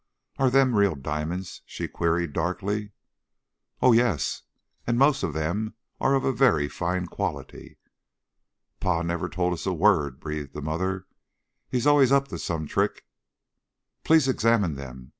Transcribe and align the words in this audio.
"Are 0.39 0.49
them 0.49 0.75
real 0.75 0.95
di'mon's?" 0.95 1.61
she 1.63 1.87
queried, 1.87 2.33
darkly. 2.33 2.91
"Oh 3.83 3.91
yes! 3.91 4.41
And 4.87 4.97
most 4.97 5.21
of 5.21 5.35
them 5.35 5.75
are 5.99 6.15
of 6.15 6.35
very 6.39 6.67
fine 6.67 7.05
quality." 7.05 7.77
"Pa 8.79 9.03
never 9.03 9.29
told 9.29 9.53
us 9.53 9.67
a 9.67 9.73
word," 9.73 10.19
breathed 10.19 10.53
the 10.53 10.61
mother. 10.63 11.05
"He's 11.69 11.85
allus 11.85 12.11
up 12.11 12.29
to 12.29 12.39
some 12.39 12.65
trick." 12.65 13.05
"Please 14.03 14.27
examine 14.27 14.73
them. 14.73 15.09